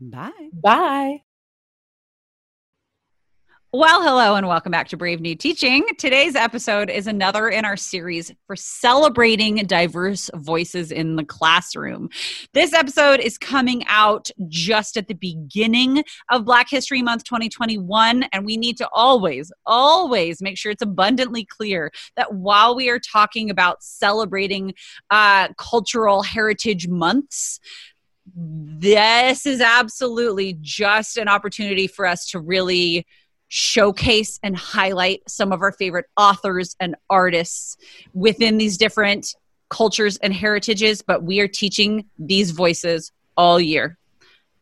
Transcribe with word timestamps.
Bye. 0.00 0.48
Bye. 0.52 1.22
Well, 3.72 4.02
hello 4.02 4.34
and 4.34 4.48
welcome 4.48 4.72
back 4.72 4.88
to 4.88 4.96
Brave 4.96 5.20
New 5.20 5.36
Teaching. 5.36 5.86
Today's 5.96 6.34
episode 6.34 6.90
is 6.90 7.06
another 7.06 7.48
in 7.48 7.64
our 7.64 7.76
series 7.76 8.32
for 8.48 8.56
celebrating 8.56 9.58
diverse 9.58 10.28
voices 10.34 10.90
in 10.90 11.14
the 11.14 11.24
classroom. 11.24 12.08
This 12.52 12.72
episode 12.72 13.20
is 13.20 13.38
coming 13.38 13.84
out 13.86 14.28
just 14.48 14.96
at 14.96 15.06
the 15.06 15.14
beginning 15.14 16.02
of 16.32 16.44
Black 16.44 16.68
History 16.68 17.00
Month 17.00 17.22
2021, 17.22 18.24
and 18.32 18.44
we 18.44 18.56
need 18.56 18.76
to 18.78 18.88
always, 18.92 19.52
always 19.66 20.42
make 20.42 20.58
sure 20.58 20.72
it's 20.72 20.82
abundantly 20.82 21.44
clear 21.44 21.92
that 22.16 22.34
while 22.34 22.74
we 22.74 22.90
are 22.90 22.98
talking 22.98 23.50
about 23.50 23.84
celebrating 23.84 24.74
uh, 25.10 25.46
cultural 25.58 26.24
heritage 26.24 26.88
months, 26.88 27.60
this 28.34 29.46
is 29.46 29.60
absolutely 29.60 30.56
just 30.60 31.16
an 31.16 31.28
opportunity 31.28 31.86
for 31.86 32.06
us 32.06 32.30
to 32.30 32.40
really 32.40 33.06
showcase 33.48 34.38
and 34.42 34.56
highlight 34.56 35.22
some 35.28 35.52
of 35.52 35.60
our 35.60 35.72
favorite 35.72 36.06
authors 36.16 36.76
and 36.78 36.94
artists 37.10 37.76
within 38.14 38.58
these 38.58 38.78
different 38.78 39.34
cultures 39.68 40.16
and 40.18 40.32
heritages, 40.32 41.02
but 41.02 41.22
we 41.22 41.40
are 41.40 41.48
teaching 41.48 42.04
these 42.18 42.52
voices 42.52 43.12
all 43.36 43.60
year, 43.60 43.98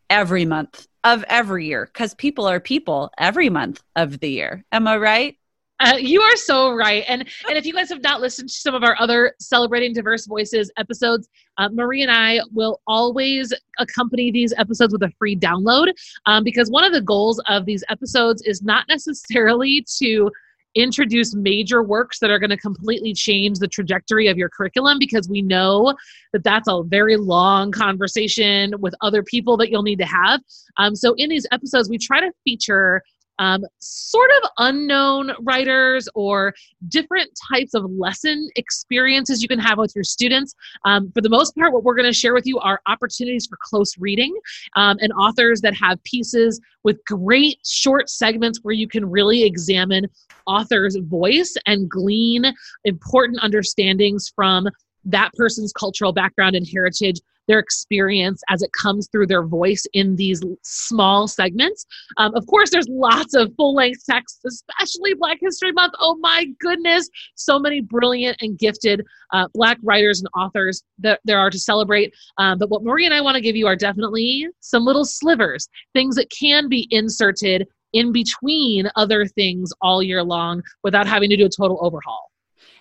every 0.08 0.44
month 0.44 0.86
of 1.04 1.24
every 1.28 1.66
year, 1.66 1.86
because 1.86 2.14
people 2.14 2.46
are 2.46 2.60
people 2.60 3.10
every 3.18 3.50
month 3.50 3.82
of 3.96 4.20
the 4.20 4.30
year. 4.30 4.64
Am 4.72 4.86
I 4.86 4.96
right? 4.96 5.36
Uh, 5.80 5.96
you 5.96 6.20
are 6.20 6.36
so 6.36 6.72
right. 6.72 7.04
And 7.06 7.22
and 7.48 7.56
if 7.56 7.64
you 7.64 7.72
guys 7.72 7.88
have 7.90 8.02
not 8.02 8.20
listened 8.20 8.48
to 8.48 8.54
some 8.54 8.74
of 8.74 8.82
our 8.82 8.96
other 8.98 9.34
celebrating 9.38 9.92
diverse 9.92 10.26
voices 10.26 10.70
episodes, 10.76 11.28
uh, 11.56 11.68
Marie 11.68 12.02
and 12.02 12.10
I 12.10 12.40
will 12.52 12.80
always 12.86 13.52
accompany 13.78 14.32
these 14.32 14.52
episodes 14.56 14.92
with 14.92 15.02
a 15.02 15.12
free 15.18 15.36
download 15.36 15.92
um, 16.26 16.42
because 16.42 16.70
one 16.70 16.84
of 16.84 16.92
the 16.92 17.00
goals 17.00 17.40
of 17.46 17.64
these 17.64 17.84
episodes 17.88 18.42
is 18.42 18.62
not 18.62 18.86
necessarily 18.88 19.84
to 19.98 20.30
introduce 20.74 21.34
major 21.34 21.82
works 21.82 22.18
that 22.20 22.30
are 22.30 22.38
going 22.38 22.50
to 22.50 22.56
completely 22.56 23.14
change 23.14 23.58
the 23.58 23.66
trajectory 23.66 24.28
of 24.28 24.36
your 24.36 24.48
curriculum 24.48 24.98
because 24.98 25.28
we 25.28 25.42
know 25.42 25.94
that 26.32 26.44
that's 26.44 26.68
a 26.68 26.82
very 26.84 27.16
long 27.16 27.72
conversation 27.72 28.74
with 28.78 28.94
other 29.00 29.22
people 29.22 29.56
that 29.56 29.70
you'll 29.70 29.82
need 29.82 29.98
to 29.98 30.06
have. 30.06 30.40
Um, 30.76 30.94
so 30.94 31.14
in 31.16 31.30
these 31.30 31.46
episodes, 31.52 31.88
we 31.88 31.98
try 31.98 32.20
to 32.20 32.30
feature 32.44 33.02
um, 33.38 33.64
sort 33.78 34.30
of 34.42 34.50
unknown 34.58 35.32
writers 35.40 36.08
or 36.14 36.54
different 36.88 37.30
types 37.52 37.74
of 37.74 37.84
lesson 37.90 38.48
experiences 38.56 39.42
you 39.42 39.48
can 39.48 39.58
have 39.58 39.78
with 39.78 39.92
your 39.94 40.04
students. 40.04 40.54
Um, 40.84 41.10
for 41.12 41.20
the 41.20 41.28
most 41.28 41.54
part, 41.54 41.72
what 41.72 41.84
we're 41.84 41.94
going 41.94 42.06
to 42.06 42.12
share 42.12 42.34
with 42.34 42.46
you 42.46 42.58
are 42.58 42.80
opportunities 42.86 43.46
for 43.46 43.58
close 43.62 43.96
reading 43.98 44.34
um, 44.76 44.96
and 45.00 45.12
authors 45.12 45.60
that 45.62 45.74
have 45.74 46.02
pieces 46.04 46.60
with 46.84 47.04
great 47.04 47.58
short 47.66 48.08
segments 48.08 48.60
where 48.62 48.74
you 48.74 48.88
can 48.88 49.08
really 49.08 49.42
examine 49.42 50.06
author's 50.46 50.96
voice 50.96 51.54
and 51.66 51.90
glean 51.90 52.44
important 52.84 53.38
understandings 53.40 54.32
from 54.34 54.68
that 55.04 55.30
person's 55.34 55.72
cultural 55.72 56.12
background 56.12 56.54
and 56.56 56.66
heritage 56.66 57.20
their 57.48 57.58
experience 57.58 58.42
as 58.48 58.62
it 58.62 58.70
comes 58.72 59.08
through 59.10 59.26
their 59.26 59.42
voice 59.42 59.84
in 59.94 60.16
these 60.16 60.42
small 60.62 61.26
segments. 61.26 61.86
Um, 62.18 62.34
of 62.34 62.46
course, 62.46 62.70
there's 62.70 62.88
lots 62.88 63.34
of 63.34 63.52
full 63.56 63.74
length 63.74 64.04
texts, 64.08 64.40
especially 64.46 65.14
Black 65.14 65.38
History 65.40 65.72
Month. 65.72 65.94
Oh 65.98 66.16
my 66.20 66.46
goodness, 66.60 67.08
so 67.34 67.58
many 67.58 67.80
brilliant 67.80 68.36
and 68.40 68.58
gifted 68.58 69.04
uh, 69.32 69.48
Black 69.54 69.78
writers 69.82 70.20
and 70.20 70.28
authors 70.36 70.82
that 70.98 71.20
there 71.24 71.38
are 71.38 71.50
to 71.50 71.58
celebrate. 71.58 72.14
Um, 72.36 72.58
but 72.58 72.70
what 72.70 72.84
Marie 72.84 73.06
and 73.06 73.14
I 73.14 73.20
want 73.20 73.34
to 73.34 73.40
give 73.40 73.56
you 73.56 73.66
are 73.66 73.76
definitely 73.76 74.46
some 74.60 74.84
little 74.84 75.04
slivers, 75.04 75.68
things 75.92 76.14
that 76.16 76.30
can 76.30 76.68
be 76.68 76.86
inserted 76.90 77.66
in 77.94 78.12
between 78.12 78.88
other 78.96 79.26
things 79.26 79.72
all 79.80 80.02
year 80.02 80.22
long 80.22 80.62
without 80.82 81.06
having 81.06 81.30
to 81.30 81.36
do 81.36 81.46
a 81.46 81.48
total 81.48 81.78
overhaul. 81.80 82.27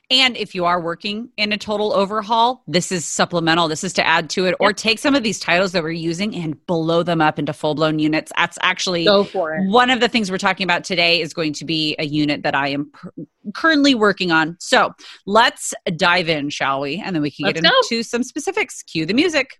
And 0.09 0.37
if 0.37 0.55
you 0.55 0.63
are 0.63 0.79
working 0.81 1.29
in 1.35 1.51
a 1.51 1.57
total 1.57 1.91
overhaul, 1.91 2.63
this 2.65 2.93
is 2.93 3.03
supplemental. 3.03 3.67
This 3.67 3.83
is 3.83 3.91
to 3.93 4.07
add 4.07 4.29
to 4.31 4.45
it, 4.45 4.55
or 4.59 4.71
take 4.71 4.99
some 4.99 5.15
of 5.15 5.23
these 5.23 5.37
titles 5.37 5.73
that 5.73 5.83
we're 5.83 5.91
using 5.91 6.33
and 6.33 6.65
blow 6.65 7.03
them 7.03 7.19
up 7.19 7.37
into 7.37 7.51
full 7.51 7.75
blown 7.75 7.99
units. 7.99 8.31
That's 8.37 8.57
actually 8.61 9.03
Go 9.03 9.25
for 9.25 9.55
it. 9.55 9.67
one 9.69 9.89
of 9.89 9.99
the 9.99 10.07
things 10.07 10.31
we're 10.31 10.37
talking 10.37 10.63
about 10.63 10.85
today 10.85 11.19
is 11.19 11.33
going 11.33 11.51
to 11.53 11.65
be 11.65 11.95
a 11.99 12.05
unit 12.05 12.43
that 12.43 12.55
I 12.55 12.69
am 12.69 12.89
pr- 12.91 13.09
currently 13.53 13.95
working 13.95 14.31
on. 14.31 14.55
So 14.61 14.93
let's 15.25 15.73
dive 15.97 16.29
in, 16.29 16.49
shall 16.51 16.79
we? 16.79 17.01
And 17.03 17.13
then 17.13 17.21
we 17.21 17.29
can 17.29 17.45
Let's 17.45 17.59
get 17.59 17.69
go. 17.69 17.75
into 17.91 18.01
some 18.03 18.23
specifics. 18.23 18.83
Cue 18.83 19.05
the 19.05 19.13
music. 19.13 19.59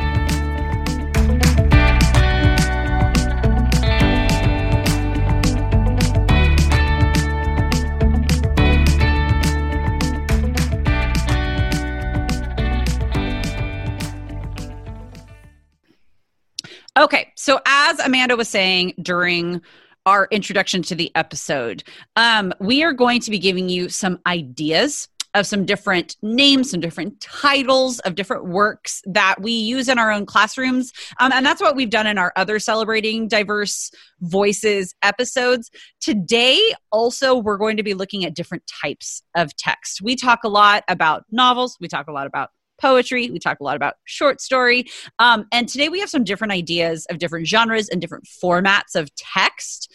So 17.41 17.59
as 17.65 17.99
Amanda 17.99 18.35
was 18.35 18.49
saying 18.49 18.93
during 19.01 19.63
our 20.05 20.27
introduction 20.29 20.83
to 20.83 20.93
the 20.93 21.11
episode, 21.15 21.83
um, 22.15 22.53
we 22.59 22.83
are 22.83 22.93
going 22.93 23.19
to 23.21 23.31
be 23.31 23.39
giving 23.39 23.67
you 23.67 23.89
some 23.89 24.19
ideas 24.27 25.09
of 25.33 25.47
some 25.47 25.65
different 25.65 26.17
names, 26.21 26.69
some 26.69 26.79
different 26.79 27.19
titles 27.19 27.97
of 28.01 28.13
different 28.13 28.45
works 28.45 29.01
that 29.05 29.41
we 29.41 29.53
use 29.53 29.89
in 29.89 29.97
our 29.97 30.11
own 30.11 30.27
classrooms. 30.27 30.93
Um, 31.19 31.31
and 31.33 31.43
that's 31.43 31.61
what 31.61 31.75
we've 31.75 31.89
done 31.89 32.05
in 32.05 32.19
our 32.19 32.31
other 32.35 32.59
Celebrating 32.59 33.27
Diverse 33.27 33.89
Voices 34.19 34.93
episodes. 35.01 35.71
Today, 35.99 36.75
also, 36.91 37.33
we're 37.33 37.57
going 37.57 37.77
to 37.77 37.83
be 37.83 37.95
looking 37.95 38.23
at 38.23 38.35
different 38.35 38.69
types 38.83 39.23
of 39.35 39.55
text. 39.55 39.99
We 40.03 40.15
talk 40.15 40.43
a 40.43 40.49
lot 40.49 40.83
about 40.87 41.23
novels, 41.31 41.75
we 41.81 41.87
talk 41.87 42.07
a 42.07 42.11
lot 42.11 42.27
about 42.27 42.51
poetry. 42.81 43.29
We 43.29 43.39
talk 43.39 43.59
a 43.59 43.63
lot 43.63 43.75
about 43.75 43.95
short 44.05 44.41
story. 44.41 44.85
Um, 45.19 45.45
and 45.51 45.69
today 45.69 45.89
we 45.89 45.99
have 45.99 46.09
some 46.09 46.23
different 46.23 46.51
ideas 46.51 47.05
of 47.09 47.19
different 47.19 47.47
genres 47.47 47.89
and 47.89 48.01
different 48.01 48.27
formats 48.43 48.95
of 48.95 49.13
text 49.15 49.93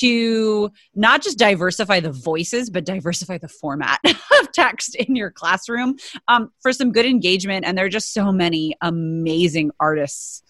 to 0.00 0.70
not 0.94 1.22
just 1.22 1.38
diversify 1.38 2.00
the 2.00 2.12
voices, 2.12 2.70
but 2.70 2.84
diversify 2.84 3.38
the 3.38 3.48
format 3.48 4.00
of 4.04 4.52
text 4.52 4.94
in 4.94 5.16
your 5.16 5.30
classroom 5.30 5.96
um, 6.28 6.50
for 6.60 6.72
some 6.72 6.92
good 6.92 7.06
engagement. 7.06 7.64
And 7.64 7.76
there 7.76 7.86
are 7.86 7.90
just 7.90 8.12
so 8.12 8.30
many 8.30 8.74
amazing 8.80 9.70
artists 9.80 10.42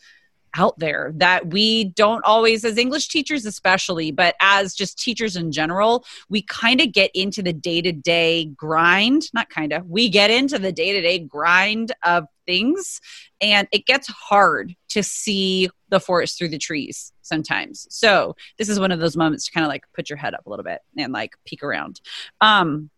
out 0.59 0.79
there 0.79 1.13
that 1.17 1.49
we 1.49 1.85
don't 1.85 2.25
always 2.25 2.65
as 2.65 2.79
english 2.79 3.09
teachers 3.09 3.47
especially 3.47 4.11
but 4.11 4.35
as 4.41 4.75
just 4.75 4.99
teachers 4.99 5.37
in 5.37 5.53
general 5.53 6.05
we 6.29 6.43
kind 6.43 6.81
of 6.81 6.93
get 6.93 7.11
into 7.15 7.43
the 7.43 7.53
day-to-day 7.53 8.45
grind 8.57 9.23
not 9.33 9.49
kind 9.49 9.73
of 9.73 9.87
we 9.87 10.09
get 10.09 10.31
into 10.31 10.59
the 10.59 10.73
day-to-day 10.73 11.19
grind 11.21 11.93
of 12.03 12.27
things 12.49 13.01
and 13.41 13.69
it 13.71 13.87
gets 13.87 14.09
hard 14.09 14.75
to 14.89 15.03
see 15.03 15.69
the 15.91 16.01
forest 16.01 16.39
through 16.39 16.49
the 16.49 16.59
trees 16.59 17.13
sometimes. 17.23 17.87
So 17.91 18.35
this 18.57 18.69
is 18.69 18.81
one 18.81 18.91
of 18.91 18.99
those 18.99 19.17
moments 19.17 19.47
to 19.47 19.53
kind 19.53 19.65
of 19.65 19.69
like 19.69 19.85
put 19.95 20.11
your 20.11 20.17
head 20.17 20.35
up 20.35 20.47
a 20.47 20.51
little 20.51 20.65
bit 20.65 20.81
and 20.97 21.13
like 21.13 21.35
peek 21.45 21.63
around. 21.63 22.01
Um 22.41 22.91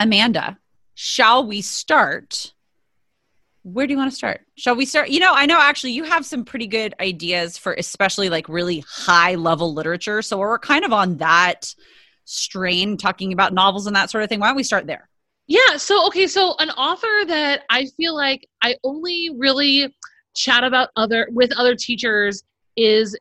amanda 0.00 0.58
shall 0.94 1.46
we 1.46 1.60
start 1.62 2.54
where 3.66 3.84
do 3.84 3.92
you 3.92 3.98
want 3.98 4.12
to 4.12 4.16
start? 4.16 4.42
Shall 4.54 4.76
we 4.76 4.86
start? 4.86 5.08
You 5.08 5.18
know, 5.18 5.32
I 5.34 5.44
know 5.44 5.58
actually 5.60 5.90
you 5.90 6.04
have 6.04 6.24
some 6.24 6.44
pretty 6.44 6.68
good 6.68 6.94
ideas 7.00 7.58
for 7.58 7.74
especially 7.74 8.30
like 8.30 8.48
really 8.48 8.84
high 8.88 9.34
level 9.34 9.74
literature. 9.74 10.22
So 10.22 10.38
we're 10.38 10.56
kind 10.60 10.84
of 10.84 10.92
on 10.92 11.16
that 11.16 11.74
strain 12.26 12.96
talking 12.96 13.32
about 13.32 13.52
novels 13.52 13.88
and 13.88 13.96
that 13.96 14.08
sort 14.08 14.22
of 14.22 14.30
thing. 14.30 14.38
Why 14.38 14.46
don't 14.46 14.56
we 14.56 14.62
start 14.62 14.86
there? 14.86 15.08
Yeah. 15.48 15.78
So, 15.78 16.06
okay. 16.06 16.28
So, 16.28 16.54
an 16.60 16.70
author 16.70 17.24
that 17.26 17.62
I 17.68 17.86
feel 17.96 18.14
like 18.14 18.48
I 18.62 18.76
only 18.84 19.30
really 19.36 19.92
chat 20.36 20.62
about 20.62 20.90
other 20.94 21.28
with 21.32 21.50
other 21.58 21.74
teachers 21.74 22.44
is 22.76 23.18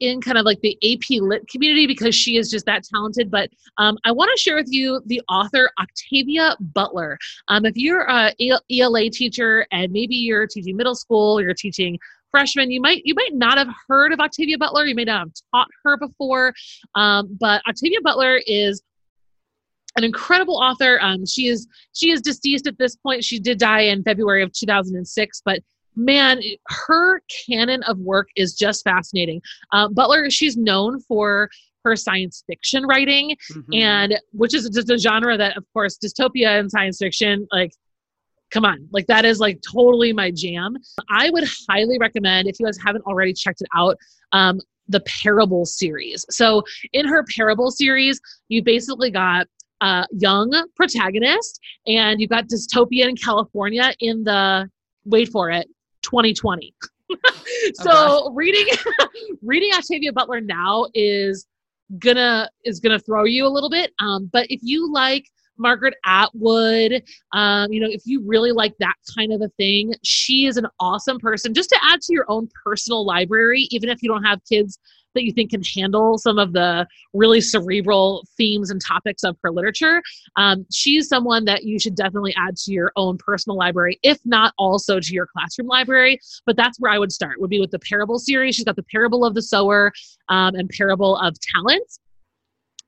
in 0.00 0.20
kind 0.20 0.38
of 0.38 0.44
like 0.44 0.60
the 0.60 0.76
AP 0.82 1.20
Lit 1.20 1.48
community 1.48 1.86
because 1.86 2.14
she 2.14 2.36
is 2.36 2.50
just 2.50 2.66
that 2.66 2.84
talented. 2.84 3.30
But 3.30 3.50
um, 3.76 3.98
I 4.04 4.12
want 4.12 4.30
to 4.34 4.40
share 4.40 4.56
with 4.56 4.68
you 4.70 5.00
the 5.06 5.20
author 5.28 5.70
Octavia 5.80 6.56
Butler. 6.60 7.18
Um, 7.48 7.64
if 7.64 7.76
you're 7.76 8.06
a 8.08 8.32
ELA 8.70 9.10
teacher 9.10 9.66
and 9.72 9.92
maybe 9.92 10.14
you're 10.16 10.46
teaching 10.46 10.76
middle 10.76 10.94
school, 10.94 11.40
you're 11.40 11.54
teaching 11.54 11.98
freshmen, 12.30 12.70
you 12.70 12.80
might 12.80 13.02
you 13.04 13.14
might 13.14 13.34
not 13.34 13.58
have 13.58 13.68
heard 13.88 14.12
of 14.12 14.20
Octavia 14.20 14.58
Butler. 14.58 14.84
You 14.84 14.94
may 14.94 15.04
not 15.04 15.20
have 15.20 15.32
taught 15.52 15.68
her 15.84 15.96
before, 15.96 16.54
um, 16.94 17.36
but 17.40 17.62
Octavia 17.66 18.00
Butler 18.02 18.40
is 18.46 18.82
an 19.96 20.04
incredible 20.04 20.56
author. 20.56 20.98
Um, 21.00 21.26
she 21.26 21.48
is 21.48 21.66
she 21.92 22.10
is 22.10 22.20
deceased 22.20 22.66
at 22.66 22.78
this 22.78 22.96
point. 22.96 23.24
She 23.24 23.38
did 23.38 23.58
die 23.58 23.82
in 23.82 24.02
February 24.02 24.42
of 24.42 24.52
2006, 24.52 25.42
but 25.44 25.60
man, 25.98 26.40
her 26.66 27.20
canon 27.46 27.82
of 27.82 27.98
work 27.98 28.28
is 28.36 28.54
just 28.54 28.84
fascinating. 28.84 29.42
Uh, 29.72 29.88
Butler, 29.88 30.30
she's 30.30 30.56
known 30.56 31.00
for 31.00 31.50
her 31.84 31.96
science 31.96 32.42
fiction 32.46 32.86
writing, 32.86 33.36
mm-hmm. 33.52 33.74
and 33.74 34.18
which 34.32 34.54
is 34.54 34.68
just 34.70 34.90
a 34.90 34.98
genre 34.98 35.36
that, 35.36 35.56
of 35.56 35.64
course, 35.72 35.98
dystopia 35.98 36.58
and 36.58 36.70
science 36.70 36.98
fiction, 36.98 37.46
like 37.52 37.72
come 38.50 38.64
on 38.64 38.88
like 38.92 39.06
that 39.06 39.24
is 39.24 39.40
like 39.40 39.60
totally 39.60 40.12
my 40.12 40.30
jam 40.30 40.74
i 41.10 41.28
would 41.30 41.44
highly 41.68 41.98
recommend 41.98 42.48
if 42.48 42.58
you 42.58 42.66
guys 42.66 42.78
haven't 42.82 43.04
already 43.04 43.32
checked 43.32 43.60
it 43.60 43.68
out 43.74 43.96
um, 44.32 44.58
the 44.88 45.00
parable 45.00 45.66
series 45.66 46.24
so 46.30 46.62
in 46.92 47.06
her 47.06 47.24
parable 47.36 47.70
series 47.70 48.20
you 48.48 48.62
basically 48.62 49.10
got 49.10 49.46
a 49.80 50.06
young 50.12 50.50
protagonist 50.76 51.60
and 51.86 52.20
you've 52.20 52.30
got 52.30 52.46
dystopia 52.48 53.08
in 53.08 53.16
california 53.16 53.92
in 54.00 54.24
the 54.24 54.68
wait 55.04 55.28
for 55.28 55.50
it 55.50 55.68
2020. 56.08 56.74
so 57.74 58.32
reading 58.34 58.66
reading 59.42 59.70
Octavia 59.74 60.12
Butler 60.12 60.40
now 60.40 60.86
is 60.94 61.46
gonna 61.98 62.48
is 62.64 62.80
gonna 62.80 62.98
throw 62.98 63.24
you 63.24 63.46
a 63.46 63.48
little 63.48 63.70
bit. 63.70 63.92
Um, 64.00 64.28
but 64.32 64.46
if 64.50 64.60
you 64.62 64.92
like 64.92 65.24
Margaret 65.58 65.94
Atwood, 66.04 67.02
um, 67.32 67.72
you 67.72 67.80
know, 67.80 67.88
if 67.90 68.02
you 68.04 68.22
really 68.26 68.52
like 68.52 68.74
that 68.78 68.94
kind 69.16 69.32
of 69.32 69.42
a 69.42 69.48
thing, 69.56 69.92
she 70.04 70.46
is 70.46 70.56
an 70.56 70.66
awesome 70.78 71.18
person 71.18 71.52
just 71.52 71.70
to 71.70 71.78
add 71.82 72.00
to 72.02 72.12
your 72.12 72.26
own 72.28 72.48
personal 72.64 73.04
library, 73.04 73.66
even 73.70 73.88
if 73.88 74.02
you 74.02 74.08
don't 74.08 74.24
have 74.24 74.40
kids 74.48 74.78
that 75.14 75.24
you 75.24 75.32
think 75.32 75.50
can 75.50 75.62
handle 75.62 76.18
some 76.18 76.38
of 76.38 76.52
the 76.52 76.86
really 77.14 77.40
cerebral 77.40 78.24
themes 78.36 78.70
and 78.70 78.80
topics 78.80 79.24
of 79.24 79.36
her 79.42 79.50
literature. 79.50 80.02
Um, 80.36 80.66
she's 80.72 81.08
someone 81.08 81.44
that 81.46 81.64
you 81.64 81.78
should 81.78 81.94
definitely 81.94 82.34
add 82.36 82.56
to 82.58 82.72
your 82.72 82.92
own 82.96 83.18
personal 83.18 83.56
library, 83.56 83.98
if 84.02 84.18
not 84.24 84.54
also 84.58 85.00
to 85.00 85.14
your 85.14 85.26
classroom 85.26 85.68
library. 85.68 86.20
But 86.46 86.56
that's 86.56 86.78
where 86.78 86.92
I 86.92 86.98
would 86.98 87.12
start, 87.12 87.40
would 87.40 87.50
be 87.50 87.60
with 87.60 87.70
the 87.70 87.78
Parable 87.78 88.18
series. 88.18 88.56
She's 88.56 88.64
got 88.64 88.76
the 88.76 88.84
Parable 88.84 89.24
of 89.24 89.34
the 89.34 89.42
Sower 89.42 89.92
um, 90.28 90.54
and 90.54 90.68
Parable 90.68 91.16
of 91.16 91.36
Talents. 91.40 92.00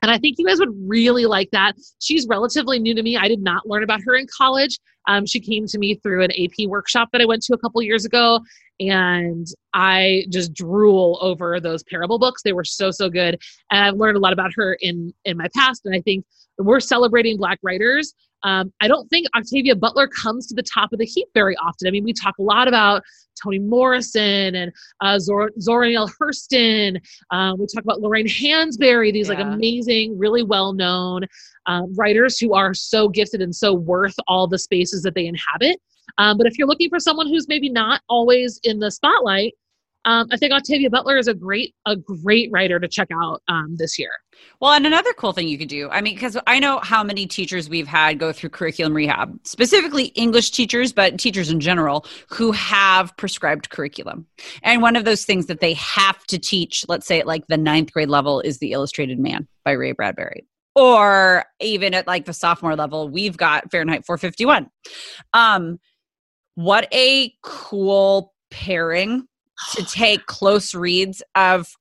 And 0.02 0.10
I 0.10 0.18
think 0.18 0.36
you 0.38 0.46
guys 0.46 0.58
would 0.58 0.74
really 0.86 1.26
like 1.26 1.50
that. 1.50 1.74
She's 1.98 2.26
relatively 2.26 2.78
new 2.78 2.94
to 2.94 3.02
me. 3.02 3.16
I 3.16 3.28
did 3.28 3.42
not 3.42 3.68
learn 3.68 3.82
about 3.82 4.00
her 4.04 4.14
in 4.14 4.26
college. 4.34 4.78
Um, 5.06 5.26
she 5.26 5.40
came 5.40 5.66
to 5.66 5.78
me 5.78 5.96
through 5.96 6.24
an 6.24 6.30
AP 6.32 6.66
workshop 6.66 7.08
that 7.12 7.20
I 7.20 7.26
went 7.26 7.42
to 7.44 7.54
a 7.54 7.58
couple 7.58 7.82
years 7.82 8.04
ago, 8.04 8.40
and 8.78 9.46
I 9.74 10.24
just 10.30 10.54
drool 10.54 11.18
over 11.20 11.60
those 11.60 11.82
parable 11.82 12.18
books. 12.18 12.42
They 12.42 12.52
were 12.52 12.64
so 12.64 12.90
so 12.90 13.10
good, 13.10 13.40
and 13.70 13.84
I've 13.84 13.96
learned 13.96 14.16
a 14.16 14.20
lot 14.20 14.32
about 14.32 14.52
her 14.54 14.74
in 14.80 15.12
in 15.24 15.36
my 15.36 15.48
past. 15.54 15.82
And 15.84 15.94
I 15.94 16.00
think 16.00 16.24
we're 16.58 16.80
celebrating 16.80 17.36
Black 17.36 17.58
writers. 17.62 18.14
Um, 18.42 18.72
I 18.80 18.88
don't 18.88 19.08
think 19.08 19.26
Octavia 19.36 19.76
Butler 19.76 20.08
comes 20.08 20.46
to 20.48 20.54
the 20.54 20.62
top 20.62 20.92
of 20.92 20.98
the 20.98 21.04
heap 21.04 21.28
very 21.34 21.56
often. 21.56 21.88
I 21.88 21.90
mean, 21.90 22.04
we 22.04 22.12
talk 22.12 22.34
a 22.38 22.42
lot 22.42 22.68
about 22.68 23.02
Toni 23.42 23.58
Morrison 23.58 24.54
and 24.54 24.72
uh, 25.00 25.18
Zora, 25.18 25.50
Zora 25.60 25.88
Neale 25.88 26.08
Hurston. 26.20 27.00
Um, 27.30 27.58
we 27.58 27.66
talk 27.66 27.84
about 27.84 28.00
Lorraine 28.00 28.26
Hansberry, 28.26 29.12
these 29.12 29.28
yeah. 29.28 29.34
like 29.34 29.44
amazing, 29.44 30.18
really 30.18 30.42
well 30.42 30.72
known 30.72 31.22
um, 31.66 31.94
writers 31.96 32.38
who 32.38 32.54
are 32.54 32.74
so 32.74 33.08
gifted 33.08 33.40
and 33.40 33.54
so 33.54 33.74
worth 33.74 34.14
all 34.28 34.46
the 34.46 34.58
spaces 34.58 35.02
that 35.02 35.14
they 35.14 35.26
inhabit. 35.26 35.80
Um, 36.18 36.36
but 36.36 36.46
if 36.46 36.58
you're 36.58 36.68
looking 36.68 36.88
for 36.88 36.98
someone 36.98 37.28
who's 37.28 37.48
maybe 37.48 37.68
not 37.68 38.02
always 38.08 38.60
in 38.64 38.80
the 38.80 38.90
spotlight, 38.90 39.54
um, 40.06 40.28
I 40.32 40.36
think 40.38 40.52
Octavia 40.52 40.88
Butler 40.88 41.18
is 41.18 41.28
a 41.28 41.34
great 41.34 41.74
a 41.86 41.94
great 41.94 42.50
writer 42.50 42.80
to 42.80 42.88
check 42.88 43.08
out 43.12 43.42
um, 43.48 43.76
this 43.76 43.98
year. 43.98 44.10
Well, 44.60 44.72
and 44.72 44.86
another 44.86 45.12
cool 45.12 45.32
thing 45.32 45.48
you 45.48 45.58
could 45.58 45.68
do, 45.68 45.90
I 45.90 46.00
mean, 46.00 46.14
because 46.14 46.38
I 46.46 46.58
know 46.58 46.80
how 46.82 47.04
many 47.04 47.26
teachers 47.26 47.68
we've 47.68 47.86
had 47.86 48.18
go 48.18 48.32
through 48.32 48.50
curriculum 48.50 48.94
rehab, 48.94 49.38
specifically 49.44 50.06
English 50.06 50.52
teachers, 50.52 50.92
but 50.94 51.18
teachers 51.18 51.50
in 51.50 51.60
general 51.60 52.06
who 52.30 52.52
have 52.52 53.14
prescribed 53.18 53.68
curriculum. 53.68 54.26
And 54.62 54.80
one 54.80 54.96
of 54.96 55.04
those 55.04 55.26
things 55.26 55.46
that 55.46 55.60
they 55.60 55.74
have 55.74 56.24
to 56.26 56.38
teach, 56.38 56.86
let's 56.88 57.06
say 57.06 57.20
at 57.20 57.26
like 57.26 57.46
the 57.48 57.58
ninth 57.58 57.92
grade 57.92 58.08
level, 58.08 58.40
is 58.40 58.58
The 58.58 58.72
Illustrated 58.72 59.18
Man 59.18 59.46
by 59.64 59.72
Ray 59.72 59.92
Bradbury. 59.92 60.46
Or 60.74 61.44
even 61.60 61.92
at 61.92 62.06
like 62.06 62.24
the 62.24 62.32
sophomore 62.32 62.76
level, 62.76 63.10
we've 63.10 63.36
got 63.36 63.70
Fahrenheit 63.70 64.06
451. 64.06 64.70
Um, 65.34 65.78
what 66.54 66.88
a 66.94 67.34
cool 67.42 68.32
pairing 68.50 69.26
to 69.72 69.84
take 69.84 70.26
close 70.26 70.74
reads 70.74 71.22
of 71.34 71.74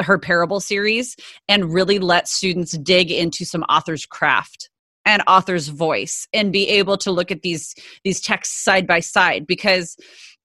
her 0.00 0.18
parable 0.18 0.60
series 0.60 1.16
and 1.48 1.72
really 1.72 1.98
let 1.98 2.28
students 2.28 2.72
dig 2.78 3.10
into 3.10 3.44
some 3.44 3.62
author's 3.64 4.06
craft 4.06 4.70
and 5.04 5.22
author's 5.26 5.68
voice 5.68 6.26
and 6.32 6.52
be 6.52 6.68
able 6.68 6.96
to 6.98 7.10
look 7.10 7.30
at 7.30 7.42
these 7.42 7.74
these 8.04 8.20
texts 8.20 8.62
side 8.62 8.86
by 8.86 9.00
side. 9.00 9.46
Because 9.46 9.96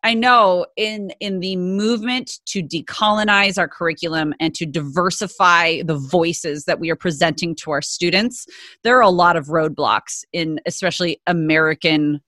I 0.03 0.13
know 0.13 0.65
in 0.75 1.11
in 1.19 1.39
the 1.39 1.55
movement 1.55 2.39
to 2.47 2.61
decolonize 2.61 3.57
our 3.57 3.67
curriculum 3.67 4.33
and 4.39 4.53
to 4.55 4.65
diversify 4.65 5.81
the 5.83 5.95
voices 5.95 6.65
that 6.65 6.79
we 6.79 6.89
are 6.89 6.95
presenting 6.95 7.55
to 7.55 7.71
our 7.71 7.81
students, 7.81 8.45
there 8.83 8.97
are 8.97 9.01
a 9.01 9.09
lot 9.09 9.35
of 9.35 9.47
roadblocks 9.47 10.23
in 10.33 10.59
especially 10.65 11.21
American 11.27 12.21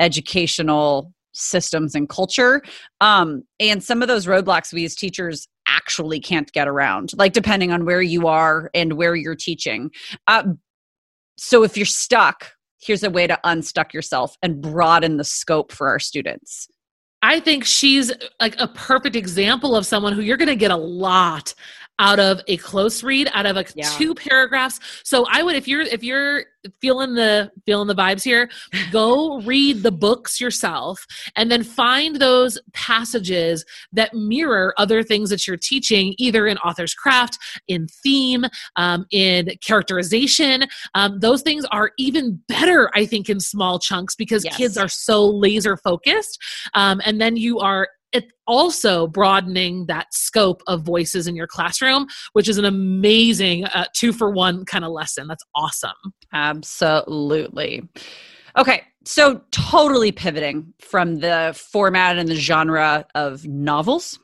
educational 0.00 1.12
systems 1.36 1.94
and 1.94 2.08
culture. 2.08 2.62
Um, 3.00 3.42
and 3.60 3.82
some 3.82 4.02
of 4.02 4.08
those 4.08 4.26
roadblocks 4.26 4.72
we 4.72 4.84
as 4.84 4.94
teachers 4.94 5.46
actually 5.68 6.20
can't 6.20 6.50
get 6.52 6.68
around, 6.68 7.12
like 7.16 7.32
depending 7.32 7.72
on 7.72 7.84
where 7.84 8.02
you 8.02 8.26
are 8.26 8.70
and 8.74 8.94
where 8.94 9.14
you're 9.14 9.36
teaching. 9.36 9.90
Uh, 10.26 10.44
so 11.36 11.62
if 11.62 11.76
you're 11.76 11.86
stuck, 11.86 12.52
here's 12.80 13.02
a 13.02 13.10
way 13.10 13.26
to 13.26 13.38
unstuck 13.44 13.92
yourself 13.92 14.36
and 14.42 14.60
broaden 14.60 15.16
the 15.16 15.24
scope 15.24 15.72
for 15.72 15.88
our 15.88 15.98
students. 15.98 16.68
I 17.22 17.40
think 17.40 17.64
she's 17.64 18.12
like 18.40 18.54
a 18.58 18.68
perfect 18.68 19.16
example 19.16 19.74
of 19.74 19.86
someone 19.86 20.12
who 20.12 20.20
you're 20.20 20.36
going 20.36 20.48
to 20.48 20.56
get 20.56 20.70
a 20.70 20.76
lot 20.76 21.54
out 21.98 22.18
of 22.18 22.40
a 22.46 22.56
close 22.58 23.02
read 23.02 23.28
out 23.32 23.46
of 23.46 23.56
like 23.56 23.72
yeah. 23.74 23.88
two 23.96 24.14
paragraphs 24.14 24.78
so 25.02 25.26
i 25.30 25.42
would 25.42 25.56
if 25.56 25.66
you're 25.66 25.80
if 25.80 26.02
you're 26.02 26.44
feeling 26.80 27.14
the 27.14 27.50
feeling 27.64 27.86
the 27.86 27.94
vibes 27.94 28.22
here 28.22 28.50
go 28.92 29.40
read 29.42 29.82
the 29.82 29.90
books 29.90 30.40
yourself 30.40 31.06
and 31.36 31.50
then 31.50 31.62
find 31.62 32.16
those 32.16 32.58
passages 32.72 33.64
that 33.92 34.12
mirror 34.14 34.74
other 34.76 35.02
things 35.02 35.30
that 35.30 35.46
you're 35.46 35.56
teaching 35.56 36.14
either 36.18 36.46
in 36.46 36.58
author's 36.58 36.94
craft 36.94 37.38
in 37.68 37.86
theme 38.02 38.44
um, 38.76 39.06
in 39.10 39.50
characterization 39.62 40.64
um, 40.94 41.18
those 41.20 41.42
things 41.42 41.64
are 41.66 41.92
even 41.98 42.40
better 42.48 42.90
i 42.94 43.06
think 43.06 43.30
in 43.30 43.40
small 43.40 43.78
chunks 43.78 44.14
because 44.14 44.44
yes. 44.44 44.56
kids 44.56 44.76
are 44.76 44.88
so 44.88 45.26
laser 45.26 45.76
focused 45.76 46.42
um, 46.74 47.00
and 47.06 47.20
then 47.20 47.36
you 47.36 47.58
are 47.60 47.88
it 48.12 48.32
also 48.46 49.06
broadening 49.06 49.86
that 49.86 50.06
scope 50.12 50.62
of 50.66 50.82
voices 50.82 51.26
in 51.26 51.36
your 51.36 51.46
classroom, 51.46 52.06
which 52.32 52.48
is 52.48 52.56
an 52.56 52.64
amazing 52.64 53.64
uh, 53.66 53.84
two 53.94 54.12
for 54.12 54.30
one 54.30 54.64
kind 54.64 54.84
of 54.84 54.92
lesson. 54.92 55.26
That's 55.26 55.44
awesome. 55.54 55.90
Absolutely. 56.32 57.82
Okay, 58.56 58.82
so 59.04 59.42
totally 59.50 60.12
pivoting 60.12 60.72
from 60.80 61.16
the 61.16 61.52
format 61.70 62.16
and 62.16 62.28
the 62.28 62.36
genre 62.36 63.04
of 63.14 63.46
novels. 63.46 64.18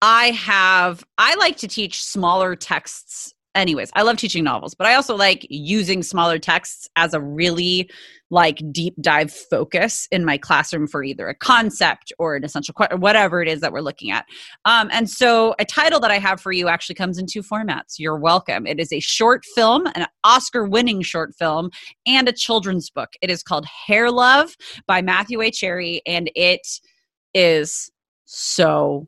I 0.00 0.32
have, 0.32 1.04
I 1.16 1.36
like 1.36 1.58
to 1.58 1.68
teach 1.68 2.02
smaller 2.02 2.56
texts 2.56 3.34
anyways 3.54 3.90
i 3.94 4.02
love 4.02 4.16
teaching 4.16 4.44
novels 4.44 4.74
but 4.74 4.86
i 4.86 4.94
also 4.94 5.16
like 5.16 5.46
using 5.50 6.02
smaller 6.02 6.38
texts 6.38 6.88
as 6.96 7.14
a 7.14 7.20
really 7.20 7.90
like 8.32 8.62
deep 8.72 8.94
dive 9.02 9.30
focus 9.30 10.08
in 10.10 10.24
my 10.24 10.38
classroom 10.38 10.86
for 10.86 11.04
either 11.04 11.28
a 11.28 11.34
concept 11.34 12.12
or 12.18 12.34
an 12.34 12.42
essential 12.44 12.72
question 12.72 12.98
whatever 12.98 13.42
it 13.42 13.48
is 13.48 13.60
that 13.60 13.72
we're 13.72 13.82
looking 13.82 14.10
at. 14.10 14.24
Um, 14.64 14.88
and 14.90 15.08
so 15.08 15.54
a 15.58 15.66
title 15.66 16.00
that 16.00 16.10
i 16.10 16.18
have 16.18 16.40
for 16.40 16.50
you 16.50 16.66
actually 16.66 16.94
comes 16.94 17.18
in 17.18 17.26
two 17.26 17.42
formats. 17.42 17.98
You're 17.98 18.18
welcome. 18.18 18.66
It 18.66 18.80
is 18.80 18.92
a 18.92 19.00
short 19.00 19.44
film 19.54 19.86
an 19.94 20.06
oscar 20.24 20.64
winning 20.64 21.02
short 21.02 21.34
film 21.38 21.70
and 22.06 22.26
a 22.26 22.32
children's 22.32 22.88
book. 22.88 23.10
It 23.20 23.30
is 23.30 23.42
called 23.42 23.66
hair 23.66 24.10
love 24.10 24.56
by 24.86 25.02
matthew 25.02 25.40
a. 25.42 25.52
Cherry 25.52 26.00
and 26.06 26.30
it 26.34 26.66
is 27.34 27.90
so 28.24 29.06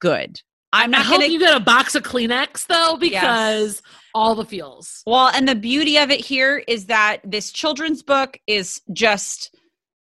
good 0.00 0.40
I'm 0.72 0.90
not 0.90 1.06
I 1.06 1.10
gonna. 1.10 1.26
you 1.26 1.38
get 1.38 1.56
a 1.56 1.60
box 1.60 1.94
of 1.94 2.02
Kleenex 2.02 2.66
though, 2.66 2.96
because 2.96 3.82
yes. 3.82 3.82
all 4.14 4.34
the 4.34 4.44
feels. 4.44 5.02
Well, 5.06 5.28
and 5.28 5.48
the 5.48 5.54
beauty 5.54 5.96
of 5.98 6.10
it 6.10 6.20
here 6.20 6.62
is 6.68 6.86
that 6.86 7.18
this 7.24 7.50
children's 7.50 8.02
book 8.02 8.38
is 8.46 8.80
just 8.92 9.54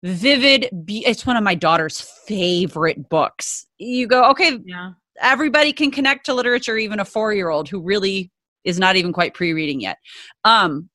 vivid. 0.04 0.70
It's 0.88 1.26
one 1.26 1.38
of 1.38 1.44
my 1.44 1.56
daughter's 1.56 2.00
favorite 2.00 3.10
books. 3.10 3.66
You 3.78 4.08
go, 4.08 4.30
okay, 4.32 4.60
yeah. 4.64 4.92
Everybody 5.22 5.74
can 5.74 5.92
connect 5.92 6.28
to 6.28 6.34
literature, 6.34 6.78
even 6.78 7.00
a 7.00 7.06
four 7.06 7.34
year 7.34 7.50
old 7.50 7.68
who 7.68 7.82
really 7.82 8.32
is 8.64 8.80
not 8.80 8.96
even 8.96 9.12
quite 9.12 9.34
pre 9.34 9.54
reading 9.54 9.82
yet. 9.82 9.98
Um, 10.44 10.90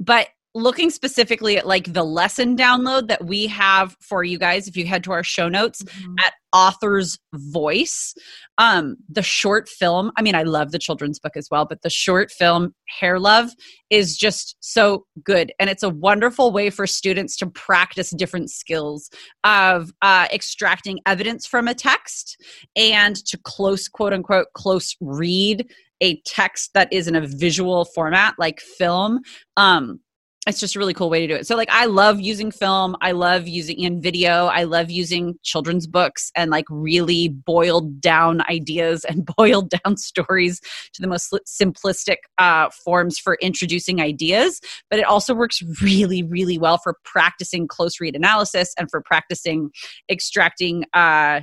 but 0.00 0.28
looking 0.54 0.88
specifically 0.88 1.58
at 1.58 1.66
like 1.66 1.92
the 1.92 2.04
lesson 2.04 2.56
download 2.56 3.08
that 3.08 3.24
we 3.24 3.46
have 3.46 3.96
for 4.00 4.22
you 4.22 4.38
guys 4.38 4.68
if 4.68 4.76
you 4.76 4.86
head 4.86 5.02
to 5.02 5.12
our 5.12 5.24
show 5.24 5.48
notes 5.48 5.82
mm-hmm. 5.82 6.14
at 6.24 6.34
author's 6.52 7.18
voice 7.34 8.14
um 8.58 8.96
the 9.08 9.22
short 9.22 9.68
film 9.68 10.12
i 10.16 10.22
mean 10.22 10.36
i 10.36 10.44
love 10.44 10.70
the 10.70 10.78
children's 10.78 11.18
book 11.18 11.36
as 11.36 11.48
well 11.50 11.64
but 11.64 11.82
the 11.82 11.90
short 11.90 12.30
film 12.30 12.72
hair 12.86 13.18
love 13.18 13.50
is 13.90 14.16
just 14.16 14.56
so 14.60 15.04
good 15.24 15.52
and 15.58 15.68
it's 15.68 15.82
a 15.82 15.90
wonderful 15.90 16.52
way 16.52 16.70
for 16.70 16.86
students 16.86 17.36
to 17.36 17.46
practice 17.48 18.10
different 18.10 18.48
skills 18.48 19.10
of 19.42 19.92
uh, 20.02 20.26
extracting 20.32 21.00
evidence 21.06 21.46
from 21.46 21.66
a 21.66 21.74
text 21.74 22.40
and 22.76 23.16
to 23.16 23.36
close 23.38 23.88
quote 23.88 24.12
unquote 24.12 24.46
close 24.54 24.96
read 25.00 25.68
a 26.00 26.20
text 26.22 26.70
that 26.74 26.92
is 26.92 27.08
in 27.08 27.16
a 27.16 27.26
visual 27.26 27.84
format 27.84 28.34
like 28.38 28.60
film 28.60 29.20
um 29.56 29.98
it's 30.46 30.60
just 30.60 30.76
a 30.76 30.78
really 30.78 30.92
cool 30.92 31.08
way 31.08 31.20
to 31.20 31.26
do 31.26 31.34
it. 31.34 31.46
So 31.46 31.56
like 31.56 31.70
I 31.70 31.86
love 31.86 32.20
using 32.20 32.50
film, 32.50 32.96
I 33.00 33.12
love 33.12 33.48
using 33.48 33.80
in 33.80 34.00
video, 34.00 34.46
I 34.46 34.64
love 34.64 34.90
using 34.90 35.38
children's 35.42 35.86
books 35.86 36.30
and 36.36 36.50
like 36.50 36.66
really 36.68 37.28
boiled 37.28 38.00
down 38.00 38.42
ideas 38.50 39.04
and 39.04 39.26
boiled 39.36 39.70
down 39.70 39.96
stories 39.96 40.60
to 40.92 41.00
the 41.00 41.08
most 41.08 41.34
simplistic 41.46 42.16
uh, 42.38 42.68
forms 42.70 43.18
for 43.18 43.38
introducing 43.40 44.00
ideas. 44.00 44.60
But 44.90 44.98
it 44.98 45.06
also 45.06 45.34
works 45.34 45.62
really, 45.82 46.22
really 46.22 46.58
well 46.58 46.78
for 46.78 46.96
practicing 47.04 47.66
close 47.66 48.00
read 48.00 48.14
analysis 48.14 48.74
and 48.78 48.90
for 48.90 49.00
practicing 49.00 49.70
extracting 50.10 50.84
uh, 50.92 51.40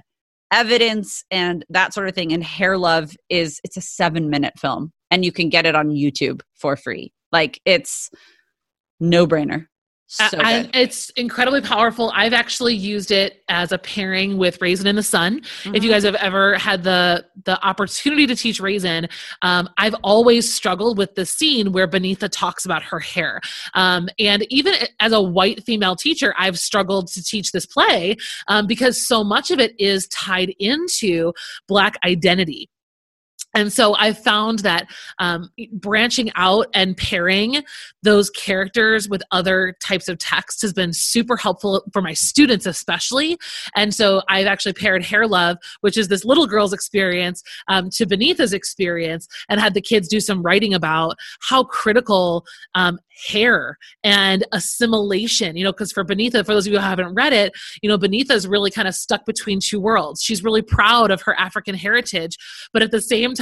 evidence 0.51 1.23
and 1.31 1.65
that 1.69 1.93
sort 1.93 2.07
of 2.07 2.13
thing. 2.13 2.33
And 2.33 2.43
Hair 2.43 2.77
Love 2.77 3.15
is 3.29 3.59
it's 3.63 3.77
a 3.77 3.81
seven 3.81 4.29
minute 4.29 4.59
film 4.59 4.91
and 5.09 5.25
you 5.25 5.31
can 5.31 5.49
get 5.49 5.65
it 5.65 5.75
on 5.75 5.89
YouTube 5.89 6.41
for 6.55 6.75
free. 6.75 7.13
Like 7.31 7.59
it's 7.65 8.09
no 9.01 9.27
brainer. 9.27 9.67
So 10.11 10.25
I, 10.41 10.69
it's 10.73 11.09
incredibly 11.11 11.61
powerful. 11.61 12.11
I've 12.13 12.33
actually 12.33 12.75
used 12.75 13.11
it 13.11 13.43
as 13.47 13.71
a 13.71 13.77
pairing 13.77 14.37
with 14.37 14.61
Raisin 14.61 14.85
in 14.85 14.97
the 14.97 15.03
Sun. 15.03 15.39
Mm-hmm. 15.39 15.73
If 15.73 15.83
you 15.83 15.89
mm-hmm. 15.89 15.95
guys 15.95 16.03
have 16.03 16.15
ever 16.15 16.57
had 16.57 16.83
the 16.83 17.25
the 17.45 17.57
opportunity 17.65 18.27
to 18.27 18.35
teach 18.35 18.59
Raisin, 18.59 19.07
um, 19.41 19.69
I've 19.77 19.95
always 20.03 20.53
struggled 20.53 20.97
with 20.97 21.15
the 21.15 21.25
scene 21.25 21.71
where 21.71 21.87
Beneatha 21.87 22.27
talks 22.29 22.65
about 22.65 22.83
her 22.83 22.99
hair. 22.99 23.39
Um, 23.73 24.09
and 24.19 24.45
even 24.49 24.73
as 24.99 25.13
a 25.13 25.21
white 25.21 25.63
female 25.63 25.95
teacher, 25.95 26.35
I've 26.37 26.59
struggled 26.59 27.07
to 27.13 27.23
teach 27.23 27.53
this 27.53 27.65
play 27.65 28.17
um, 28.49 28.67
because 28.67 29.07
so 29.07 29.23
much 29.23 29.49
of 29.49 29.59
it 29.59 29.73
is 29.79 30.09
tied 30.09 30.53
into 30.59 31.31
Black 31.69 31.95
identity 32.03 32.69
and 33.53 33.71
so 33.71 33.95
i 33.99 34.13
found 34.13 34.59
that 34.59 34.87
um, 35.19 35.49
branching 35.73 36.31
out 36.35 36.67
and 36.73 36.97
pairing 36.97 37.63
those 38.03 38.29
characters 38.31 39.09
with 39.09 39.21
other 39.31 39.75
types 39.81 40.07
of 40.07 40.17
text 40.17 40.61
has 40.61 40.73
been 40.73 40.93
super 40.93 41.37
helpful 41.37 41.83
for 41.93 42.01
my 42.01 42.13
students 42.13 42.65
especially. 42.65 43.37
And 43.75 43.93
so 43.93 44.21
i've 44.27 44.47
actually 44.47 44.73
paired 44.73 45.03
hair 45.03 45.27
love 45.27 45.57
which 45.81 45.97
is 45.97 46.07
this 46.07 46.25
little 46.25 46.47
girl's 46.47 46.73
experience 46.73 47.43
um, 47.67 47.89
to 47.91 48.05
beneatha's 48.05 48.53
experience 48.53 49.27
and 49.49 49.59
had 49.59 49.73
the 49.73 49.81
kids 49.81 50.07
do 50.07 50.19
some 50.19 50.41
writing 50.41 50.73
about 50.73 51.15
how 51.41 51.63
critical 51.63 52.45
um, 52.75 52.99
hair 53.27 53.77
and 54.03 54.45
assimilation 54.51 55.55
you 55.55 55.63
know 55.63 55.71
because 55.71 55.91
for 55.91 56.03
beneatha 56.03 56.45
for 56.45 56.53
those 56.53 56.65
of 56.65 56.73
you 56.73 56.79
who 56.79 56.83
haven't 56.83 57.13
read 57.13 57.33
it 57.33 57.51
you 57.81 57.89
know 57.89 57.97
beneatha 57.97 58.31
is 58.31 58.47
really 58.47 58.71
kind 58.71 58.87
of 58.87 58.95
stuck 58.95 59.25
between 59.25 59.59
two 59.59 59.79
worlds. 59.79 60.23
She's 60.23 60.43
really 60.43 60.61
proud 60.61 61.11
of 61.11 61.21
her 61.21 61.37
african 61.39 61.75
heritage 61.75 62.37
but 62.73 62.81
at 62.81 62.91
the 62.91 63.01
same 63.01 63.33
time 63.33 63.40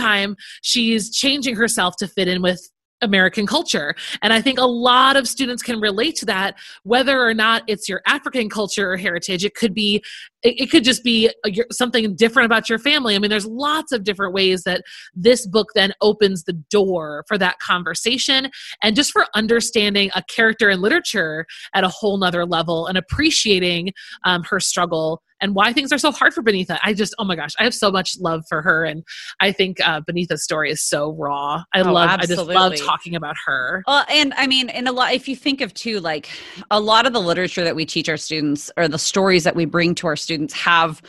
she's 0.62 1.16
changing 1.16 1.56
herself 1.56 1.96
to 1.98 2.08
fit 2.08 2.28
in 2.28 2.42
with 2.42 2.62
American 3.02 3.48
culture. 3.48 3.96
And 4.22 4.34
I 4.34 4.42
think 4.42 4.60
a 4.60 4.66
lot 4.66 5.16
of 5.16 5.28
students 5.28 5.64
can 5.64 5.80
relate 5.80 6.16
to 6.18 6.26
that, 6.26 6.56
whether 6.84 7.22
or 7.22 7.34
not 7.34 7.64
it's 7.68 7.88
your 7.88 8.02
African 8.06 8.50
culture 8.50 8.92
or 8.92 8.98
heritage. 8.98 9.46
It 9.46 9.56
could 9.56 9.74
be, 9.74 10.04
it, 10.44 10.70
could 10.70 10.84
just 10.84 11.04
be 11.04 11.30
something 11.72 12.16
different 12.16 12.46
about 12.46 12.70
your 12.70 12.80
family. 12.80 13.16
I 13.16 13.20
mean, 13.20 13.30
there's 13.30 13.46
lots 13.46 13.92
of 13.92 14.04
different 14.04 14.34
ways 14.34 14.64
that 14.64 14.84
this 15.14 15.46
book 15.46 15.70
then 15.76 15.94
opens 16.02 16.44
the 16.44 16.54
door 16.54 17.24
for 17.28 17.38
that 17.38 17.60
conversation 17.60 18.50
and 18.84 18.96
just 18.96 19.12
for 19.12 19.26
understanding 19.36 20.10
a 20.16 20.24
character 20.24 20.70
in 20.70 20.82
literature 20.82 21.46
at 21.74 21.84
a 21.84 21.90
whole 21.90 22.18
nother 22.18 22.46
level 22.46 22.88
and 22.88 22.98
appreciating 22.98 23.94
um, 24.26 24.44
her 24.44 24.60
struggle 24.60 25.22
and 25.42 25.56
why 25.56 25.74
things 25.74 25.92
are 25.92 25.98
so 25.98 26.12
hard 26.12 26.34
for 26.34 26.44
Beneatha. 26.44 26.80
I 26.84 26.94
just, 26.94 27.14
oh 27.20 27.24
my 27.24 27.36
gosh, 27.36 27.52
I 27.60 27.64
have 27.64 27.74
so 27.74 27.92
much 27.92 28.20
love 28.20 28.44
for 28.48 28.62
her, 28.62 28.86
and 28.86 29.04
I 29.40 29.52
think 29.52 29.78
uh, 29.86 30.02
Beneatha's 30.02 30.44
story 30.44 30.72
is 30.72 30.82
so 30.82 31.14
raw. 31.14 31.64
I 31.74 31.82
oh, 31.82 31.92
love, 31.92 32.10
absolutely. 32.10 32.56
I 32.56 32.70
just 32.70 32.82
love 32.82 32.88
talking 32.88 33.16
about 33.16 33.36
her. 33.46 33.84
Well, 33.88 34.06
and 34.10 34.34
I 34.36 34.48
mean, 34.48 34.70
in 34.70 34.88
a 34.88 34.92
lot, 34.92 35.14
if 35.14 35.28
you 35.28 35.36
think 35.36 35.62
of 35.62 35.74
too, 35.74 36.00
like 36.00 36.30
a 36.72 36.80
lot 36.80 37.06
of 37.06 37.14
the 37.14 37.22
literature 37.22 37.64
that 37.64 37.76
we 37.76 37.86
teach 37.86 38.10
our 38.10 38.18
students 38.18 38.72
or 38.78 38.88
the 38.88 39.00
stories 39.00 39.44
that 39.44 39.56
we 39.56 39.66
bring 39.66 39.96
to 39.96 40.08
our 40.08 40.16
students 40.16 40.54
have 40.54 41.02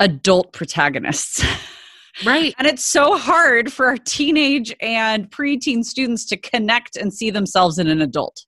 adult 0.00 0.52
protagonists. 0.52 1.44
Right. 2.26 2.52
and 2.58 2.66
it's 2.66 2.84
so 2.84 3.16
hard 3.16 3.72
for 3.72 3.86
our 3.86 3.96
teenage 3.96 4.74
and 4.80 5.30
preteen 5.30 5.84
students 5.84 6.24
to 6.26 6.36
connect 6.36 6.96
and 6.96 7.14
see 7.14 7.30
themselves 7.30 7.78
in 7.78 7.86
an 7.86 8.02
adult. 8.02 8.44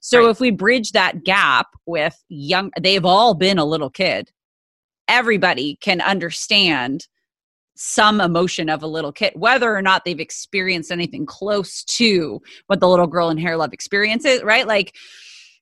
So 0.00 0.22
right. 0.24 0.30
if 0.30 0.40
we 0.40 0.50
bridge 0.50 0.92
that 0.92 1.24
gap 1.24 1.68
with 1.86 2.16
young, 2.28 2.70
they've 2.80 3.04
all 3.04 3.34
been 3.34 3.58
a 3.58 3.64
little 3.64 3.90
kid 3.90 4.30
everybody 5.08 5.76
can 5.80 6.00
understand 6.00 7.06
some 7.76 8.20
emotion 8.20 8.68
of 8.70 8.82
a 8.82 8.86
little 8.86 9.12
kid, 9.12 9.32
whether 9.36 9.74
or 9.74 9.82
not 9.82 10.04
they've 10.04 10.18
experienced 10.20 10.90
anything 10.90 11.26
close 11.26 11.84
to 11.84 12.40
what 12.66 12.80
the 12.80 12.88
little 12.88 13.06
girl 13.06 13.28
in 13.28 13.36
hair 13.36 13.56
love 13.56 13.72
experiences, 13.72 14.42
right? 14.42 14.66
Like 14.66 14.94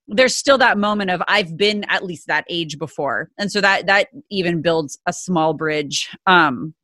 there's 0.07 0.35
still 0.35 0.59
that 0.59 0.79
moment 0.79 1.11
of 1.11 1.23
I've 1.27 1.57
been 1.57 1.85
at 1.89 2.05
least 2.05 2.27
that 2.29 2.45
age 2.49 2.79
before. 2.79 3.31
And 3.39 3.51
so 3.51 3.61
that 3.61 3.87
that 3.87 4.09
even 4.31 4.63
builds 4.63 4.99
a 5.07 5.13
small 5.13 5.55
bridge. 5.55 6.09
Um 6.27 6.75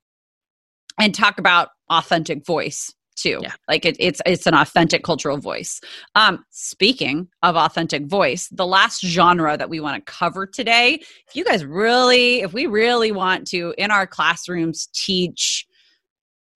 and 0.98 1.14
talk 1.14 1.38
about 1.38 1.68
authentic 1.88 2.44
voice 2.44 2.92
too. 3.20 3.40
Yeah. 3.42 3.52
Like 3.68 3.84
it, 3.84 3.96
it's 3.98 4.20
it's 4.26 4.46
an 4.46 4.54
authentic 4.54 5.04
cultural 5.04 5.38
voice. 5.38 5.80
Um, 6.14 6.44
speaking 6.50 7.28
of 7.42 7.56
authentic 7.56 8.06
voice, 8.06 8.48
the 8.50 8.66
last 8.66 9.04
genre 9.04 9.56
that 9.56 9.70
we 9.70 9.80
want 9.80 10.04
to 10.04 10.12
cover 10.12 10.46
today, 10.46 10.94
if 11.28 11.34
you 11.36 11.44
guys 11.44 11.64
really, 11.64 12.40
if 12.40 12.52
we 12.52 12.66
really 12.66 13.12
want 13.12 13.46
to 13.48 13.74
in 13.78 13.90
our 13.90 14.06
classrooms 14.06 14.88
teach 14.94 15.66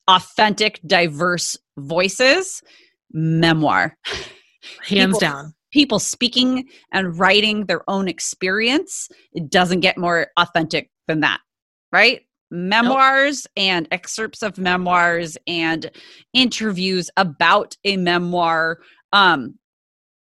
authentic, 0.08 0.80
diverse 0.86 1.56
voices, 1.76 2.62
memoir. 3.12 3.96
Hands 4.86 5.08
People- 5.12 5.20
down. 5.20 5.54
People 5.72 5.98
speaking 5.98 6.68
and 6.92 7.18
writing 7.18 7.66
their 7.66 7.82
own 7.90 8.06
experience, 8.06 9.08
it 9.32 9.50
doesn't 9.50 9.80
get 9.80 9.98
more 9.98 10.28
authentic 10.36 10.88
than 11.08 11.18
that, 11.20 11.40
right? 11.90 12.20
Memoirs 12.54 13.48
and 13.56 13.88
excerpts 13.90 14.42
of 14.42 14.58
memoirs 14.58 15.36
and 15.46 15.90
interviews 16.32 17.10
about 17.16 17.76
a 17.84 17.96
memoir. 17.96 18.78
Um, 19.12 19.58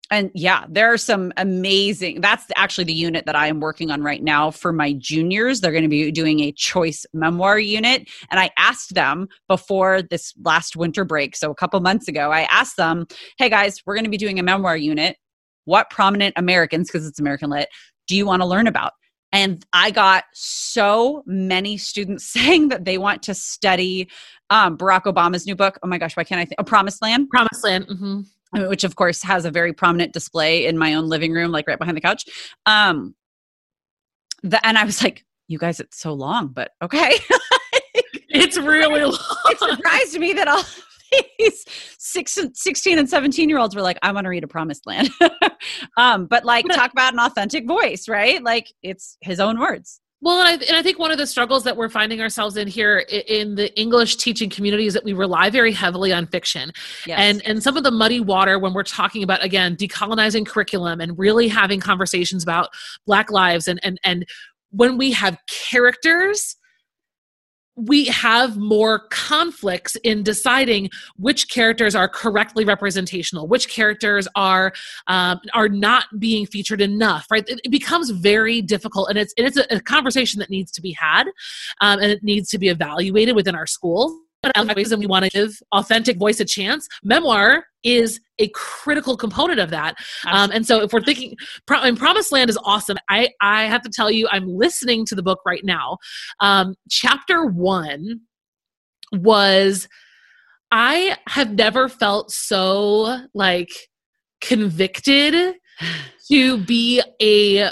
and 0.10 0.32
yeah, 0.34 0.66
there 0.70 0.94
are 0.94 0.98
some 0.98 1.34
amazing. 1.38 2.22
That's 2.22 2.46
actually 2.56 2.84
the 2.86 2.94
unit 2.94 3.26
that 3.26 3.36
I 3.36 3.48
am 3.48 3.60
working 3.60 3.92
on 3.92 4.04
right 4.04 4.24
now 4.24 4.52
for 4.52 4.72
my 4.72 4.94
juniors. 4.94 5.60
They're 5.60 5.72
going 5.72 5.84
to 5.84 5.90
be 5.90 6.12
doing 6.12 6.40
a 6.42 6.52
choice 6.52 7.06
memoir 7.14 7.60
unit. 7.60 8.10
And 8.30 8.40
I 8.40 8.52
asked 8.58 8.94
them 8.94 9.28
before 9.48 10.02
this 10.02 10.34
last 10.44 10.76
winter 10.76 11.04
break, 11.04 11.36
so 11.36 11.52
a 11.52 11.56
couple 11.56 11.80
months 11.80 12.08
ago, 12.08 12.32
I 12.32 12.42
asked 12.44 12.78
them, 12.78 13.08
hey 13.38 13.50
guys, 13.50 13.82
we're 13.86 13.96
going 13.96 14.06
to 14.06 14.10
be 14.10 14.18
doing 14.18 14.40
a 14.40 14.44
memoir 14.44 14.78
unit. 14.78 15.18
What 15.66 15.90
prominent 15.90 16.36
Americans, 16.38 16.90
because 16.90 17.08
it's 17.08 17.20
American 17.20 17.50
Lit, 17.50 17.70
do 18.08 18.16
you 18.16 18.26
want 18.26 18.42
to 18.42 18.48
learn 18.48 18.68
about? 18.68 18.94
And 19.34 19.66
I 19.74 19.92
got 19.92 20.24
so 20.34 21.24
many 21.26 21.76
students 21.78 22.26
saying 22.32 22.70
that 22.70 22.86
they 22.86 22.98
want 22.98 23.22
to 23.24 23.34
study 23.34 24.10
um, 24.50 24.78
Barack 24.78 25.04
Obama's 25.04 25.46
new 25.46 25.56
book. 25.56 25.78
Oh 25.84 25.88
my 25.88 25.98
gosh, 25.98 26.16
why 26.16 26.24
can't 26.24 26.40
I 26.40 26.46
think? 26.46 26.62
A 26.62 26.64
Promised 26.64 27.02
Land 27.02 27.30
Promised 27.30 27.64
Land. 27.64 27.86
hmm 27.90 28.22
which 28.56 28.84
of 28.84 28.96
course 28.96 29.24
has 29.24 29.46
a 29.46 29.50
very 29.50 29.74
prominent 29.74 30.14
display 30.14 30.68
in 30.68 30.78
my 30.78 30.94
own 30.94 31.10
living 31.10 31.34
room, 31.34 31.52
like 31.52 31.68
right 31.68 31.80
behind 31.80 31.98
the 31.98 32.02
couch. 32.02 32.24
Um, 32.68 33.16
the, 34.44 34.64
and 34.64 34.78
I 34.78 34.84
was 34.84 35.02
like, 35.02 35.26
you 35.48 35.58
guys, 35.58 35.80
it's 35.80 36.00
so 36.00 36.14
long, 36.14 36.50
but 36.50 36.70
okay. 36.80 37.14
It's 38.34 38.58
really 38.58 39.02
long. 39.04 39.18
it 39.46 39.60
surprised 39.60 40.20
me 40.20 40.34
that 40.34 40.48
all 40.48 40.64
these 41.40 41.66
six, 41.98 42.38
16 42.54 43.00
and 43.00 43.10
17 43.10 43.50
year 43.50 43.58
olds 43.60 43.76
were 43.76 43.82
like, 43.82 43.98
I 44.02 44.12
want 44.12 44.26
to 44.26 44.30
read 44.30 44.44
a 44.44 44.48
promised 44.48 44.86
land. 44.86 45.10
um, 45.98 46.26
but 46.26 46.46
like 46.46 46.66
talk 46.68 46.92
about 46.92 47.14
an 47.14 47.20
authentic 47.20 47.68
voice, 47.68 48.08
right? 48.08 48.42
Like 48.44 48.74
it's 48.82 49.18
his 49.22 49.40
own 49.40 49.60
words. 49.60 50.00
Well, 50.22 50.40
and 50.40 50.48
I, 50.48 50.54
and 50.68 50.78
I 50.78 50.82
think 50.82 51.00
one 51.00 51.12
of 51.12 51.18
the 51.18 51.28
struggles 51.28 51.66
that 51.66 51.76
we're 51.76 51.90
finding 51.90 52.22
ourselves 52.22 52.56
in 52.56 52.66
here 52.66 53.04
i- 53.12 53.26
in 53.28 53.56
the 53.56 53.78
English 53.78 54.16
teaching 54.16 54.50
community 54.50 54.86
is 54.86 54.94
that 54.94 55.04
we 55.04 55.12
rely 55.12 55.50
very 55.50 55.74
heavily 55.74 56.14
on 56.14 56.28
fiction. 56.28 56.72
Yes. 57.06 57.20
And 57.20 57.46
and 57.46 57.62
some 57.62 57.76
of 57.76 57.84
the 57.84 57.92
muddy 57.92 58.22
water 58.22 58.58
when 58.58 58.74
we're 58.74 58.84
talking 58.84 59.22
about 59.22 59.44
again 59.44 59.76
decolonizing 59.76 60.46
curriculum 60.46 61.02
and 61.02 61.20
really 61.20 61.50
having 61.50 61.82
conversations 61.82 62.42
about 62.42 62.70
Black 63.06 63.32
lives 63.32 63.68
and 63.68 63.82
and 63.84 64.00
and 64.06 64.26
when 64.72 64.98
we 64.98 65.12
have 65.12 65.38
characters, 65.70 66.56
we 67.76 68.06
have 68.06 68.58
more 68.58 69.08
conflicts 69.10 69.96
in 70.04 70.24
deciding 70.24 70.90
which 71.18 71.50
characters 71.50 71.96
are 71.96 72.08
correctly 72.08 72.66
representational, 72.66 73.48
which 73.48 73.70
characters 73.70 74.28
are 74.36 74.74
um, 75.08 75.40
are 75.54 75.70
not 75.70 76.06
being 76.20 76.46
featured 76.46 76.82
enough. 76.82 77.26
Right? 77.32 77.44
It, 77.48 77.62
it 77.64 77.70
becomes 77.70 78.12
very 78.12 78.62
difficult, 78.62 79.10
and 79.10 79.18
it's 79.18 79.34
and 79.38 79.48
it's 79.48 79.58
a, 79.58 79.66
a 79.76 79.80
conversation 79.80 80.40
that 80.40 80.50
needs 80.50 80.72
to 80.74 80.82
be 80.82 80.92
had, 80.92 81.24
um, 81.82 82.00
and 82.00 82.12
it 82.12 82.24
needs 82.24 82.50
to 82.50 82.60
be 82.60 82.70
evaluated 82.70 83.36
within 83.36 83.56
our 83.56 83.68
schools. 83.68 84.14
But 84.42 84.76
we 85.00 85.08
want 85.08 85.24
to 85.24 85.32
give 85.32 85.58
authentic 85.72 86.18
voice 86.18 86.42
a 86.42 86.46
chance. 86.46 86.88
Memoir 87.02 87.66
is 87.84 88.20
a 88.40 88.48
critical 88.50 89.16
component 89.18 89.60
of 89.60 89.70
that. 89.70 89.96
Um, 90.26 90.52
and 90.52 90.66
so 90.66 90.82
if 90.82 90.94
we're 90.94 91.02
thinking, 91.02 91.36
Pro- 91.66 91.82
and 91.82 91.98
Promised 91.98 92.32
Land 92.32 92.50
is 92.50 92.58
awesome. 92.64 92.98
I, 93.10 93.30
I 93.42 93.66
have 93.66 93.82
to 93.84 93.90
tell 93.90 94.10
you, 94.10 94.28
I'm 94.32 94.48
listening 94.48 95.06
to 95.08 95.16
the 95.16 95.24
book 95.24 95.40
right 95.46 95.64
now. 95.64 95.98
Um, 96.40 96.76
chapter 96.90 97.46
one 97.46 98.22
was, 99.12 99.88
I 100.72 101.18
have 101.28 101.54
never 101.54 101.88
felt 101.88 102.32
so 102.32 103.28
like 103.34 103.70
convicted 104.42 105.56
to 106.30 106.58
be 106.58 107.02
a 107.22 107.72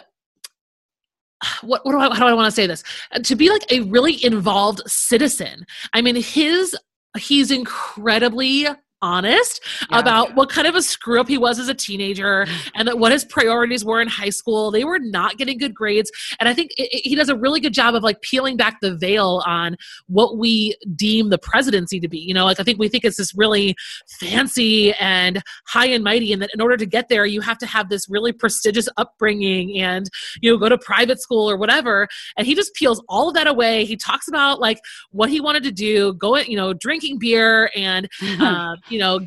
what, 1.62 1.84
what 1.84 1.94
do 1.94 1.98
I, 1.98 2.16
how 2.16 2.26
do 2.26 2.26
I 2.28 2.34
want 2.34 2.46
to 2.46 2.52
say 2.52 2.68
this? 2.68 2.84
To 3.24 3.36
be 3.36 3.50
like 3.50 3.72
a 3.72 3.82
really 3.82 4.24
involved 4.24 4.82
citizen. 4.86 5.66
I 5.94 6.02
mean, 6.02 6.16
his 6.16 6.76
he's 7.18 7.50
incredibly 7.50 8.68
honest 9.02 9.62
Yeah. 9.90 10.00
about 10.00 10.36
what 10.36 10.50
kind 10.50 10.68
of 10.68 10.76
a 10.76 10.82
screw 10.82 11.20
up 11.20 11.28
he 11.28 11.38
was 11.38 11.60
as 11.60 11.68
a 11.70 11.74
teenager 11.74 12.46
and 12.76 12.88
that 12.88 12.98
what 13.00 13.12
his 13.12 13.26
priorities 13.26 13.84
were 13.84 14.02
in 14.02 14.08
high 14.08 14.30
school. 14.30 14.72
They 14.72 14.84
were 14.84 15.00
not 15.00 15.38
getting 15.38 15.58
good 15.58 15.74
grades. 15.74 16.12
And 16.40 16.48
I 16.48 16.54
think 16.54 16.72
it, 16.78 16.90
it- 16.94 17.08
he 17.10 17.16
does 17.16 17.30
a 17.30 17.36
really 17.36 17.60
good 17.60 17.74
job 17.74 17.96
of 17.96 18.04
like 18.04 18.22
peeling 18.22 18.58
back 18.58 18.80
the 18.82 18.96
veil 18.96 19.42
on 19.46 19.76
what 20.08 20.38
we 20.38 20.76
deem 20.96 21.30
the 21.30 21.38
presidency 21.38 22.00
to 22.00 22.08
be. 22.08 22.20
You 22.20 22.34
know, 22.34 22.46
like 22.46 22.60
I 22.60 22.64
think 22.64 22.80
we 22.80 22.88
think 22.90 23.04
it's 23.06 23.18
this 23.18 23.34
really 23.36 23.76
fancy 24.20 24.94
and 24.94 25.42
high 25.68 25.88
and 25.88 26.04
mighty, 26.04 26.32
and 26.34 26.42
that 26.42 26.52
in 26.54 26.62
order 26.62 26.78
to 26.78 26.86
get 26.86 27.10
there, 27.10 27.26
you 27.26 27.42
have 27.42 27.58
to 27.60 27.66
have 27.66 27.90
this 27.90 28.08
really 28.10 28.32
prestigious 28.32 28.88
upbringing 28.98 29.80
and, 29.80 30.10
you 30.42 30.52
know, 30.52 30.58
go 30.58 30.70
to 30.70 30.78
private 30.78 31.22
school 31.22 31.50
or 31.50 31.58
whatever. 31.58 32.08
And 32.38 32.46
he 32.46 32.56
just 32.56 32.74
peels 32.76 33.04
all 33.10 33.28
of 33.30 33.34
that 33.36 33.48
away. 33.48 33.86
He 33.86 33.96
talks 33.98 34.28
about 34.28 34.60
like 34.60 34.80
what 35.12 35.30
he 35.30 35.40
wanted 35.42 35.64
to 35.64 35.72
do, 35.72 36.14
going, 36.14 36.50
you 36.50 36.58
know, 36.58 36.74
drinking 36.74 37.20
beer 37.20 37.70
and 37.76 38.08
uh, 38.40 38.76
you 38.92 39.00
know, 39.00 39.20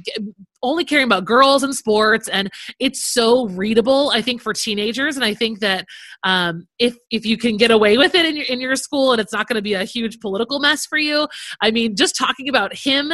only 0.62 0.84
caring 0.84 1.04
about 1.04 1.24
girls 1.24 1.62
and 1.62 1.74
sports, 1.74 2.28
and 2.28 2.50
it's 2.80 3.04
so 3.04 3.46
readable. 3.48 4.10
I 4.10 4.22
think 4.22 4.40
for 4.40 4.52
teenagers, 4.52 5.16
and 5.16 5.24
I 5.24 5.34
think 5.34 5.60
that 5.60 5.86
um, 6.22 6.66
if 6.78 6.96
if 7.10 7.26
you 7.26 7.36
can 7.36 7.56
get 7.56 7.70
away 7.70 7.96
with 7.98 8.14
it 8.14 8.24
in 8.26 8.36
your 8.36 8.46
in 8.46 8.60
your 8.60 8.76
school, 8.76 9.12
and 9.12 9.20
it's 9.20 9.32
not 9.32 9.46
going 9.46 9.56
to 9.56 9.62
be 9.62 9.74
a 9.74 9.84
huge 9.84 10.20
political 10.20 10.58
mess 10.58 10.86
for 10.86 10.98
you. 10.98 11.28
I 11.60 11.70
mean, 11.70 11.96
just 11.96 12.16
talking 12.16 12.48
about 12.48 12.74
him 12.74 13.12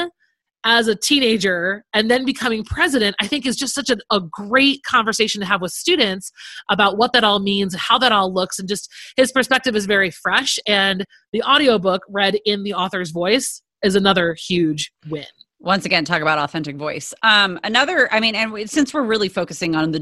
as 0.64 0.88
a 0.88 0.94
teenager 0.94 1.84
and 1.94 2.10
then 2.10 2.24
becoming 2.24 2.62
president 2.64 3.16
i 3.20 3.26
think 3.26 3.46
is 3.46 3.56
just 3.56 3.74
such 3.74 3.88
a, 3.88 3.96
a 4.10 4.20
great 4.20 4.82
conversation 4.82 5.40
to 5.40 5.46
have 5.46 5.62
with 5.62 5.72
students 5.72 6.30
about 6.70 6.98
what 6.98 7.12
that 7.12 7.24
all 7.24 7.40
means 7.40 7.74
how 7.74 7.98
that 7.98 8.12
all 8.12 8.32
looks 8.32 8.58
and 8.58 8.68
just 8.68 8.90
his 9.16 9.32
perspective 9.32 9.74
is 9.74 9.86
very 9.86 10.10
fresh 10.10 10.58
and 10.66 11.04
the 11.32 11.42
audiobook 11.42 12.02
read 12.08 12.38
in 12.44 12.62
the 12.62 12.74
author's 12.74 13.10
voice 13.10 13.62
is 13.82 13.94
another 13.94 14.34
huge 14.34 14.92
win 15.08 15.24
once 15.60 15.84
again 15.84 16.04
talk 16.04 16.22
about 16.22 16.38
authentic 16.38 16.76
voice. 16.76 17.14
Um 17.22 17.58
another 17.64 18.12
i 18.12 18.20
mean 18.20 18.34
and 18.34 18.68
since 18.70 18.92
we're 18.92 19.04
really 19.04 19.28
focusing 19.28 19.76
on 19.76 19.92
the 19.92 19.98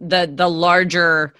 the 0.00 0.32
the 0.32 0.48
larger 0.48 1.34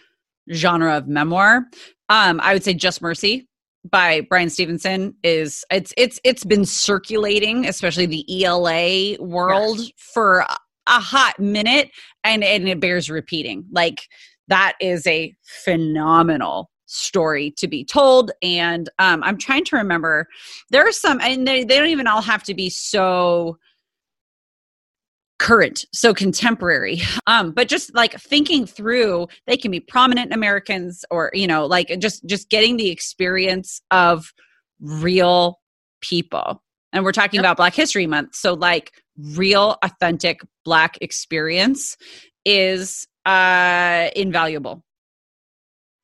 genre 0.52 0.96
of 0.96 1.06
memoir 1.06 1.64
um 2.08 2.40
i 2.42 2.52
would 2.52 2.64
say 2.64 2.74
just 2.74 3.00
mercy 3.00 3.48
by 3.88 4.20
bryan 4.22 4.50
stevenson 4.50 5.14
is 5.22 5.64
it's 5.70 5.94
it's 5.96 6.18
it's 6.24 6.44
been 6.44 6.64
circulating 6.64 7.66
especially 7.66 8.06
the 8.06 8.44
ela 8.44 9.16
world 9.20 9.80
for 9.96 10.40
a, 10.40 10.56
a 10.88 11.00
hot 11.00 11.38
minute 11.38 11.90
and 12.24 12.44
and 12.44 12.68
it 12.68 12.80
bears 12.80 13.10
repeating. 13.10 13.64
Like 13.72 14.02
that 14.48 14.74
is 14.80 15.06
a 15.06 15.34
phenomenal 15.64 16.70
story 16.92 17.52
to 17.56 17.66
be 17.66 17.84
told. 17.84 18.30
And 18.42 18.88
um 18.98 19.22
i'm 19.24 19.38
trying 19.38 19.64
to 19.64 19.76
remember 19.76 20.26
there 20.70 20.86
are 20.86 20.92
some 20.92 21.20
and 21.20 21.46
they, 21.46 21.64
they 21.64 21.78
don't 21.78 21.88
even 21.88 22.06
all 22.06 22.22
have 22.22 22.42
to 22.44 22.54
be 22.54 22.68
so 22.70 23.58
current 25.38 25.84
so 25.92 26.14
contemporary. 26.14 27.00
Um 27.26 27.52
but 27.52 27.68
just 27.68 27.94
like 27.94 28.12
thinking 28.20 28.66
through 28.66 29.26
they 29.46 29.56
can 29.56 29.70
be 29.70 29.80
prominent 29.80 30.32
americans 30.32 31.04
or 31.10 31.30
you 31.34 31.46
know 31.46 31.66
like 31.66 31.88
just 31.98 32.24
just 32.26 32.48
getting 32.50 32.76
the 32.76 32.90
experience 32.90 33.80
of 33.90 34.32
real 34.80 35.58
people. 36.00 36.62
And 36.92 37.04
we're 37.04 37.12
talking 37.12 37.38
Yep. 37.38 37.42
about 37.42 37.56
black 37.56 37.74
history 37.74 38.06
month. 38.06 38.34
So 38.34 38.52
like 38.54 38.92
real 39.34 39.76
authentic 39.82 40.40
black 40.64 40.98
experience 41.00 41.96
is 42.44 43.06
uh 43.24 44.08
invaluable 44.16 44.84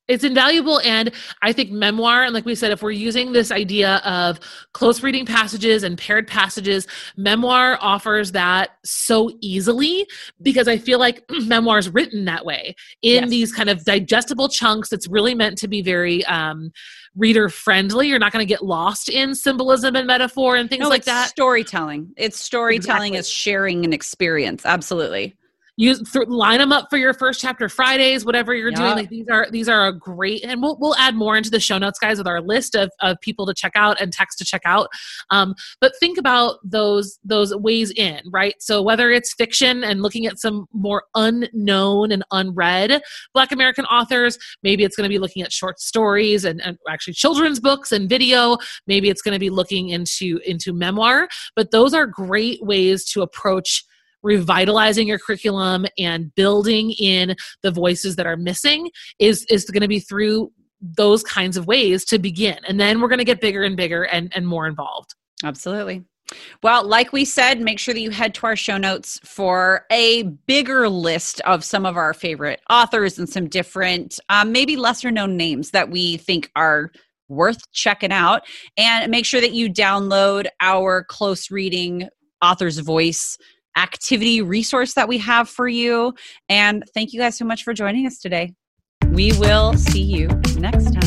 it's 0.09 0.25
invaluable 0.25 0.81
and 0.81 1.13
i 1.43 1.53
think 1.53 1.71
memoir 1.71 2.25
and 2.25 2.35
like 2.35 2.45
we 2.45 2.55
said 2.55 2.73
if 2.73 2.83
we're 2.83 2.91
using 2.91 3.33
this 3.33 3.51
idea 3.51 3.97
of 4.05 4.41
close 4.73 5.03
reading 5.03 5.25
passages 5.27 5.83
and 5.83 5.97
paired 5.99 6.27
passages 6.27 6.87
memoir 7.17 7.79
offers 7.81 8.33
that 8.33 8.71
so 8.85 9.31
easily 9.41 10.07
because 10.43 10.67
i 10.67 10.77
feel 10.77 10.99
like 10.99 11.25
memoir 11.47 11.79
is 11.79 11.89
written 11.91 12.25
that 12.25 12.45
way. 12.45 12.75
In 13.03 13.23
Yes. 13.25 13.31
these 13.31 13.53
kind 13.53 13.69
of 13.69 13.85
digestible 13.85 14.49
chunks 14.49 14.93
it's 14.93 15.07
really 15.09 15.35
meant 15.35 15.59
to 15.59 15.69
be 15.69 15.83
very 15.83 16.25
um, 16.27 16.71
reader 17.17 17.49
friendly 17.49 18.09
you're 18.09 18.19
not 18.19 18.33
going 18.33 18.45
to 18.47 18.49
get 18.49 18.65
lost 18.65 19.09
in 19.09 19.35
symbolism 19.35 19.97
and 19.97 20.07
metaphor 20.07 20.57
and 20.57 20.71
things 20.71 20.83
No, 20.83 20.89
like 20.89 20.99
it's 21.01 21.07
that. 21.07 21.29
storytelling. 21.29 22.13
It's 22.17 22.39
storytelling 22.39 23.15
Exactly. 23.15 23.19
is 23.19 23.29
sharing 23.29 23.85
an 23.85 23.93
experience. 23.93 24.65
Absolutely 24.65 25.35
use 25.79 26.03
th- 26.13 26.27
line 26.27 26.59
them 26.59 26.73
up 26.73 26.89
for 26.91 26.99
your 26.99 27.15
first 27.15 27.41
chapter 27.41 27.69
Fridays, 27.69 28.25
whatever 28.25 28.53
you're 28.53 28.71
Yeah. 28.71 28.79
doing. 28.79 28.95
Like 28.97 29.09
these 29.09 29.27
are 29.31 29.47
these 29.51 29.69
are 29.69 29.87
a 29.87 29.93
great, 29.93 30.45
and 30.45 30.61
we'll 30.61 30.77
we'll 30.81 30.97
add 30.97 31.15
more 31.15 31.37
into 31.37 31.51
the 31.51 31.61
show 31.61 31.79
notes, 31.79 32.01
guys, 32.01 32.19
with 32.19 32.27
our 32.27 32.41
list 32.43 32.75
of 32.75 32.91
of 33.01 33.17
people 33.21 33.47
to 33.47 33.55
check 33.55 33.73
out 33.77 34.01
and 34.01 34.13
text 34.13 34.39
to 34.39 34.45
check 34.45 34.63
out. 34.65 34.89
Um, 35.31 35.55
but 35.81 35.93
think 36.01 36.19
about 36.19 36.57
those 36.65 37.19
those 37.25 37.55
ways 37.55 37.93
in, 37.93 38.21
right? 38.31 38.55
So 38.59 38.83
whether 38.83 39.11
it's 39.13 39.33
fiction 39.35 39.85
and 39.85 40.03
looking 40.03 40.27
at 40.27 40.39
some 40.41 40.67
more 40.73 41.05
unknown 41.15 42.11
and 42.11 42.25
unread 42.33 43.01
Black 43.33 43.53
American 43.53 43.85
authors, 43.85 44.37
maybe 44.65 44.83
it's 44.83 44.97
going 44.97 45.09
to 45.09 45.15
be 45.15 45.21
looking 45.21 45.43
at 45.43 45.53
short 45.53 45.79
stories 45.81 46.45
and, 46.45 46.61
and 46.61 46.77
actually 46.91 47.15
children's 47.15 47.61
books 47.61 47.93
and 47.93 48.09
video. 48.09 48.57
Maybe 48.89 49.09
it's 49.11 49.23
going 49.23 49.35
to 49.35 49.39
be 49.39 49.51
looking 49.51 49.91
into 49.91 50.41
into 50.45 50.73
memoir. 50.73 51.29
But 51.55 51.71
those 51.71 51.95
are 51.95 52.05
great 52.07 52.61
ways 52.65 53.05
to 53.13 53.23
approach 53.23 53.85
revitalizing 54.23 55.07
your 55.07 55.19
curriculum 55.19 55.87
and 55.99 56.35
building 56.35 56.93
in 56.93 57.35
the 57.63 57.71
voices 57.71 58.17
that 58.17 58.27
are 58.27 58.37
missing 58.37 58.91
is 59.19 59.47
is 59.49 59.65
going 59.67 59.83
to 59.83 59.89
be 59.89 60.01
through 60.01 60.51
those 60.81 61.23
kinds 61.23 61.57
of 61.57 61.67
ways 61.67 62.05
to 62.05 62.19
begin 62.19 62.59
and 62.69 62.79
then 62.79 63.01
we're 63.01 63.09
going 63.09 63.19
to 63.19 63.25
get 63.25 63.41
bigger 63.41 63.65
and 63.65 63.77
bigger 63.77 64.05
and 64.05 64.33
and 64.35 64.47
more 64.47 64.67
involved 64.67 65.15
Absolutely. 65.45 66.05
Well, 66.63 66.87
like 66.87 67.13
we 67.13 67.25
said, 67.25 67.61
make 67.61 67.79
sure 67.79 67.95
that 67.95 68.01
you 68.01 68.11
head 68.11 68.35
to 68.35 68.47
our 68.47 68.57
show 68.57 68.77
notes 68.77 69.19
for 69.25 69.87
a 69.91 70.25
bigger 70.47 70.89
list 70.89 71.41
of 71.43 71.65
some 71.65 71.87
of 71.87 71.97
our 71.97 72.13
favorite 72.13 72.61
authors 72.69 73.19
and 73.19 73.29
some 73.29 73.49
different, 73.49 74.21
um, 74.29 74.53
maybe 74.53 74.77
lesser 74.77 75.11
known 75.11 75.39
names 75.39 75.71
that 75.71 75.91
we 75.91 76.19
think 76.19 76.51
are 76.55 76.93
worth 77.29 77.71
checking 77.73 78.13
out. 78.13 78.43
And 78.77 79.11
make 79.11 79.25
sure 79.25 79.41
that 79.41 79.53
you 79.53 79.73
download 79.73 80.49
our 80.61 81.03
close 81.05 81.51
reading 81.51 82.09
author's 82.43 82.79
voice 82.79 83.39
activity 83.79 84.43
resource 84.43 84.95
that 84.95 85.09
we 85.09 85.19
have 85.19 85.49
for 85.49 85.69
you. 85.69 86.15
And 86.49 86.85
thank 86.95 87.13
you 87.13 87.21
guys 87.21 87.39
so 87.39 87.45
much 87.45 87.63
for 87.63 87.73
joining 87.73 88.07
us 88.07 88.19
today. 88.19 88.55
We 89.11 89.33
will 89.39 89.75
see 89.75 90.03
you 90.03 90.27
next 90.59 90.93
time. 90.93 90.98